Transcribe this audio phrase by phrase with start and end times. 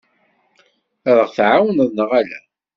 [1.09, 2.39] Ad aɣ-tɛawneḍ neɣ ala?